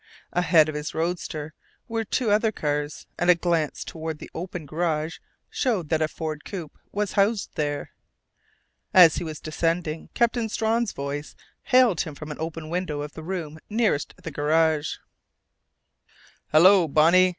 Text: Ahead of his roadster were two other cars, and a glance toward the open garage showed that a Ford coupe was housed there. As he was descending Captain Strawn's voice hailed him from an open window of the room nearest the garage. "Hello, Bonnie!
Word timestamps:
Ahead 0.33 0.67
of 0.67 0.73
his 0.73 0.95
roadster 0.95 1.53
were 1.87 2.03
two 2.03 2.31
other 2.31 2.51
cars, 2.51 3.05
and 3.19 3.29
a 3.29 3.35
glance 3.35 3.83
toward 3.83 4.17
the 4.17 4.31
open 4.33 4.65
garage 4.65 5.19
showed 5.47 5.89
that 5.89 6.01
a 6.01 6.07
Ford 6.07 6.43
coupe 6.43 6.75
was 6.91 7.11
housed 7.11 7.51
there. 7.53 7.91
As 8.95 9.17
he 9.17 9.23
was 9.23 9.39
descending 9.39 10.09
Captain 10.15 10.49
Strawn's 10.49 10.91
voice 10.91 11.35
hailed 11.65 12.01
him 12.01 12.15
from 12.15 12.31
an 12.31 12.39
open 12.39 12.69
window 12.69 13.01
of 13.01 13.13
the 13.13 13.21
room 13.21 13.59
nearest 13.69 14.15
the 14.23 14.31
garage. 14.31 14.95
"Hello, 16.51 16.87
Bonnie! 16.87 17.29